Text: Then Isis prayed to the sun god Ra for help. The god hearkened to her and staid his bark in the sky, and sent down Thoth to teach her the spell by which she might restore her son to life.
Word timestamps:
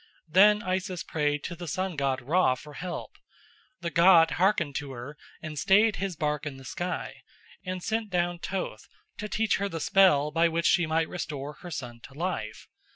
Then 0.27 0.63
Isis 0.63 1.03
prayed 1.03 1.43
to 1.43 1.55
the 1.55 1.67
sun 1.67 1.95
god 1.95 2.23
Ra 2.23 2.55
for 2.55 2.73
help. 2.73 3.17
The 3.81 3.91
god 3.91 4.31
hearkened 4.31 4.73
to 4.77 4.93
her 4.93 5.15
and 5.43 5.59
staid 5.59 5.97
his 5.97 6.15
bark 6.15 6.47
in 6.47 6.57
the 6.57 6.65
sky, 6.65 7.21
and 7.63 7.83
sent 7.83 8.09
down 8.09 8.39
Thoth 8.39 8.87
to 9.19 9.29
teach 9.29 9.57
her 9.57 9.69
the 9.69 9.79
spell 9.79 10.31
by 10.31 10.47
which 10.47 10.65
she 10.65 10.87
might 10.87 11.07
restore 11.07 11.53
her 11.53 11.69
son 11.69 11.99
to 12.05 12.15
life. 12.15 12.67